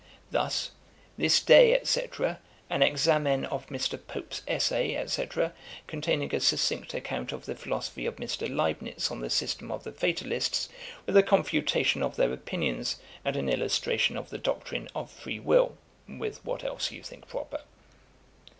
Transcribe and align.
Thus, 0.31 0.71
"This 1.15 1.39
day, 1.41 1.79
&c., 1.83 2.01
An 2.71 2.81
Examen 2.81 3.45
of 3.45 3.67
Mr. 3.67 3.99
Pope's 4.07 4.41
Essay, 4.47 4.95
&c., 5.05 5.27
containing 5.85 6.33
a 6.33 6.39
succinct 6.39 6.95
Account 6.95 7.31
of 7.31 7.45
the 7.45 7.53
Philosophy 7.53 8.07
of 8.07 8.15
Mr. 8.15 8.49
Leibnitz 8.49 9.11
on 9.11 9.19
the 9.19 9.29
System 9.29 9.71
of 9.71 9.83
the 9.83 9.91
Fatalists, 9.91 10.69
with 11.05 11.15
a 11.15 11.21
Confutation 11.21 12.01
of 12.01 12.15
their 12.15 12.33
Opinions, 12.33 12.95
and 13.23 13.35
an 13.35 13.47
Illustration 13.47 14.17
of 14.17 14.31
the 14.31 14.39
Doctrine 14.39 14.89
of 14.95 15.11
Free 15.11 15.39
will;" 15.39 15.77
[with 16.09 16.43
what 16.43 16.63
else 16.63 16.89
you 16.89 17.03
think 17.03 17.27
proper. 17.27 17.61